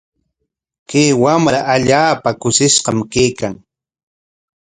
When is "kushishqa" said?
2.41-2.91